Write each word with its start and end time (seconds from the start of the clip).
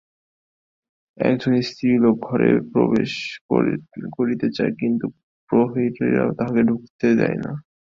একজন 1.17 1.53
স্ত্রীলোক 1.69 2.15
ঘরে 2.27 2.49
প্রবেশ 2.73 3.11
করিতে 4.17 4.47
চায়, 4.57 4.73
কিন্তু 4.81 5.05
প্রহরীরা 5.49 6.23
তাহাকে 6.37 6.61
নিষেধ 6.67 7.17
করিতেছে। 7.21 7.51